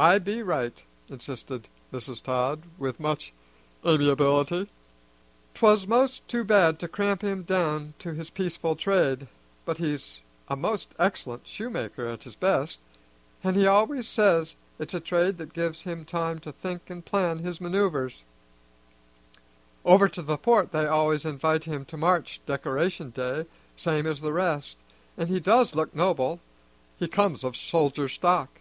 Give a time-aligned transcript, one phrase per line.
[0.00, 2.22] "I be right," insisted Mrs.
[2.22, 3.32] Todd with much
[3.84, 4.70] amiability.
[5.54, 9.26] "'Twas most too bad to cramp him down to his peaceful trade,
[9.64, 12.78] but he's a most excellent shoemaker at his best,
[13.42, 17.40] an' he always says it's a trade that gives him time to think an' plan
[17.40, 18.22] his maneuvers.
[19.84, 23.46] Over to the Port they always invite him to march Decoration Day,
[23.76, 24.78] same as the rest,
[25.16, 26.38] an' he does look noble;
[27.00, 28.60] he comes of soldier stock."